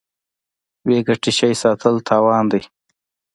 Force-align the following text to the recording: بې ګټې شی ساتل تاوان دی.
بې 0.85 0.97
ګټې 1.07 1.31
شی 1.37 1.53
ساتل 1.63 1.95
تاوان 2.07 2.45
دی. 2.51 2.61